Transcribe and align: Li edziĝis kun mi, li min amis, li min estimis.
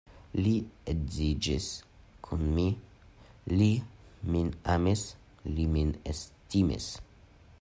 Li 0.43 0.51
edziĝis 0.93 1.67
kun 2.27 2.41
mi, 2.55 2.65
li 3.53 3.69
min 4.35 4.49
amis, 4.77 5.07
li 5.59 5.71
min 5.77 5.95
estimis. 6.15 6.89